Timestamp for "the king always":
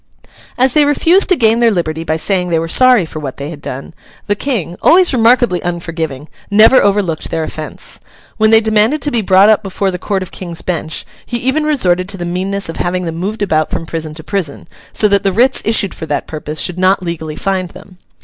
4.25-5.13